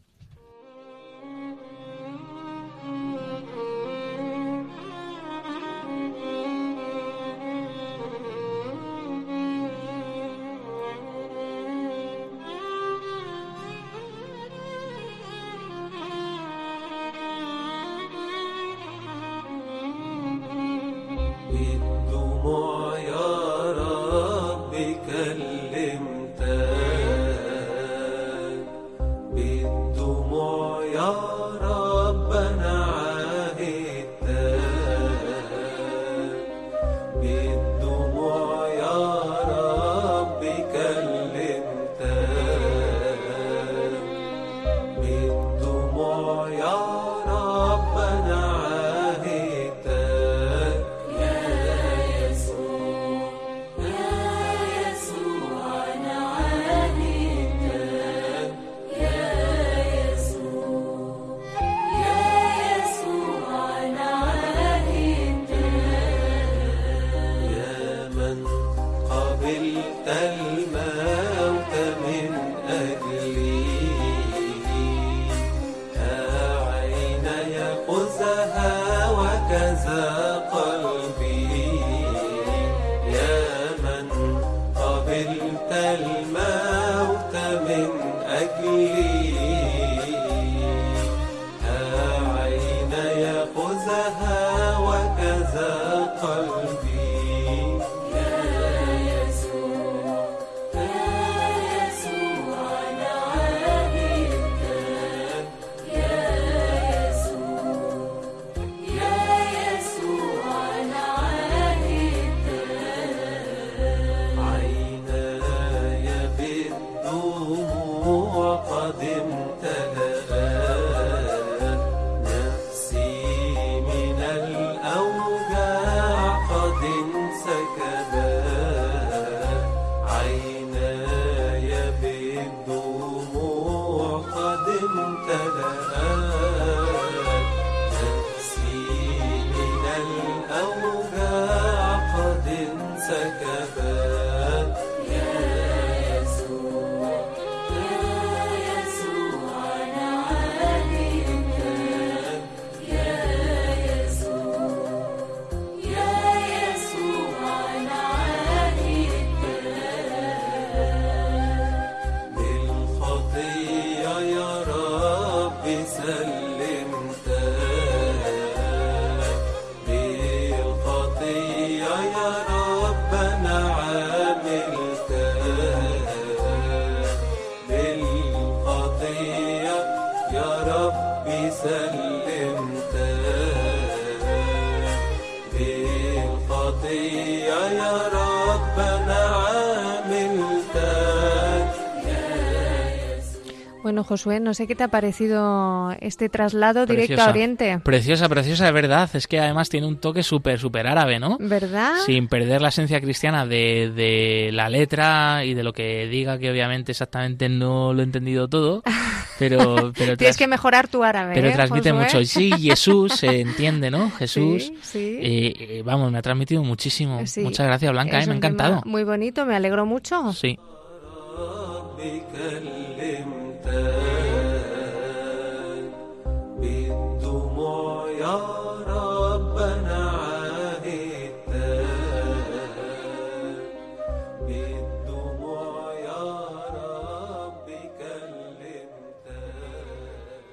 [194.07, 197.79] Josué, no sé qué te ha parecido este traslado directo a Oriente.
[197.83, 199.11] Preciosa, preciosa, de verdad.
[199.13, 201.37] Es que además tiene un toque súper, súper árabe, ¿no?
[201.41, 201.95] ¿Verdad?
[202.07, 206.51] Sin perder la esencia cristiana de, de, la letra y de lo que diga, que
[206.51, 208.83] obviamente exactamente no lo he entendido todo.
[209.39, 211.35] Pero, pero Tienes que mejorar tu árabe.
[211.35, 212.25] Pero ¿eh, transmite mucho.
[212.25, 214.11] Sí, Jesús se entiende, ¿no?
[214.19, 214.63] Jesús.
[214.63, 215.19] Sí, sí.
[215.21, 217.19] Eh, eh, vamos, me ha transmitido muchísimo.
[217.19, 218.81] Muchas gracias, Blanca, me ha encantado.
[218.87, 220.33] Muy bonito, me alegro mucho.
[220.33, 220.59] Sí.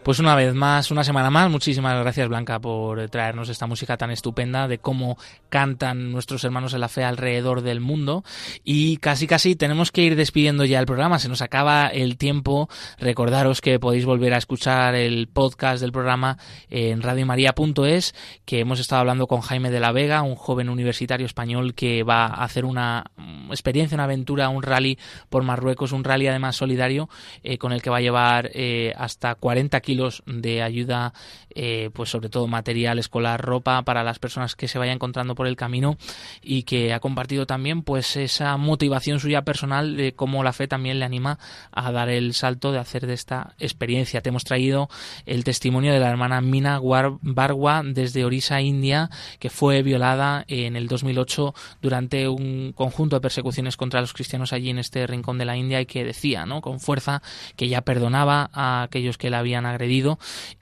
[0.03, 4.11] Pues una vez más, una semana más, muchísimas gracias Blanca por traernos esta música tan
[4.11, 8.25] estupenda de cómo cantan nuestros hermanos en la fe alrededor del mundo.
[8.65, 12.67] Y casi casi tenemos que ir despidiendo ya el programa, se nos acaba el tiempo.
[12.99, 16.37] Recordaros que podéis volver a escuchar el podcast del programa
[16.69, 21.75] en radiomaria.es, que hemos estado hablando con Jaime de la Vega, un joven universitario español
[21.75, 23.05] que va a hacer una
[23.49, 24.99] experiencia, una aventura, un rally
[25.29, 27.07] por Marruecos, un rally además solidario,
[27.41, 29.92] eh, con el que va a llevar eh, hasta 40 kilómetros
[30.25, 31.13] de ayuda,
[31.55, 35.47] eh, pues sobre todo material escolar, ropa para las personas que se vayan encontrando por
[35.47, 35.97] el camino
[36.41, 40.99] y que ha compartido también pues esa motivación suya personal de cómo la fe también
[40.99, 41.39] le anima
[41.71, 44.21] a dar el salto de hacer de esta experiencia.
[44.21, 44.89] Te hemos traído
[45.25, 50.87] el testimonio de la hermana Mina Barwa desde Orissa, India, que fue violada en el
[50.87, 55.57] 2008 durante un conjunto de persecuciones contra los cristianos allí en este rincón de la
[55.57, 56.61] India y que decía, ¿no?
[56.61, 57.21] Con fuerza
[57.55, 59.82] que ya perdonaba a aquellos que la habían agredido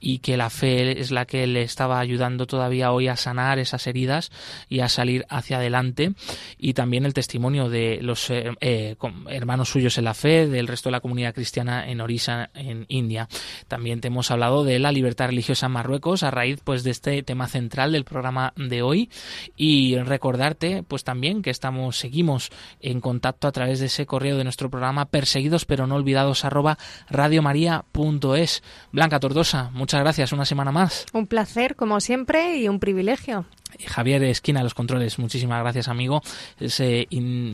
[0.00, 3.86] y que la fe es la que le estaba ayudando todavía hoy a sanar esas
[3.86, 4.30] heridas
[4.68, 6.12] y a salir hacia adelante.
[6.58, 8.96] Y también el testimonio de los eh, eh,
[9.28, 13.28] hermanos suyos en la fe del resto de la comunidad cristiana en Orissa en India.
[13.68, 17.22] También te hemos hablado de la libertad religiosa en Marruecos a raíz pues de este
[17.22, 19.10] tema central del programa de hoy.
[19.56, 22.50] Y recordarte pues también que estamos seguimos
[22.80, 26.78] en contacto a través de ese correo de nuestro programa perseguidos pero no olvidados arroba
[27.08, 28.62] radiomaria.es
[28.92, 31.06] Blanca Tordosa, muchas gracias, una semana más.
[31.12, 33.46] Un placer, como siempre, y un privilegio.
[33.86, 36.22] Javier Esquina, los controles, muchísimas gracias, amigo.
[36.60, 37.08] Ese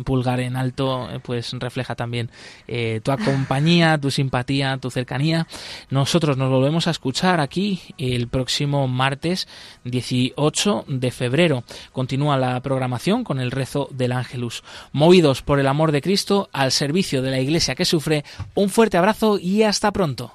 [0.05, 2.31] pulgar en alto, eh, pues refleja también
[2.67, 5.47] eh, tu compañía, tu simpatía, tu cercanía.
[5.91, 9.49] Nosotros nos volvemos a escuchar aquí el próximo martes
[9.85, 11.65] 18 de febrero.
[11.93, 14.63] Continúa la programación con el rezo del Ángelus.
[14.93, 18.97] Movidos por el amor de Cristo, al servicio de la Iglesia que sufre, un fuerte
[18.97, 20.35] abrazo y hasta pronto.